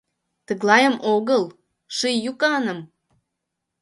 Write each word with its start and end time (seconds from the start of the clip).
—Тыглайым 0.47 0.95
огыл— 1.13 1.43
ший 1.95 2.15
йӱканым. 2.25 2.79